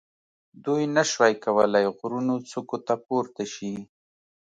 [0.65, 3.73] دوی نه شوای کولای غرونو څوکو ته پورته شي.